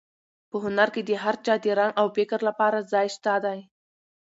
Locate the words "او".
2.01-2.07